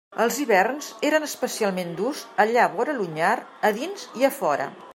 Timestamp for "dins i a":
3.81-4.33